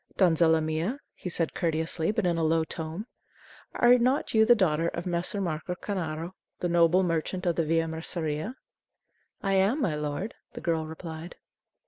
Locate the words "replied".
10.87-11.35